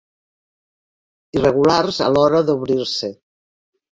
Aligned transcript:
Irregulars 1.41 2.01
a 2.05 2.09
l'hora 2.15 2.41
d'obrir-se. 2.47 3.13